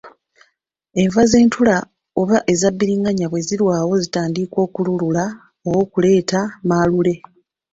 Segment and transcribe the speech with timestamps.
[1.01, 1.75] Enva z’entula
[2.21, 5.23] oba eza bbiringanya bwe zirwawo zitandika okulula
[5.67, 6.39] oba okuleeta
[6.69, 7.15] Malule.